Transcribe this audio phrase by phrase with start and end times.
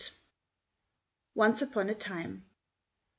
[1.35, 2.47] ONCE UPON A TIME.